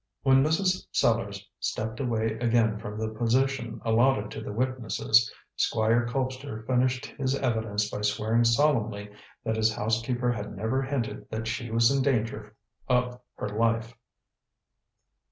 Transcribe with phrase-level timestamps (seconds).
[0.23, 0.87] When Mrs.
[0.91, 7.35] Sellars stepped away again from the position allotted to the witnesses, Squire Colpster finished his
[7.35, 9.11] evidence by swearing solemnly
[9.43, 12.55] that his housekeeper had never hinted that she was in danger
[12.89, 13.95] of her life.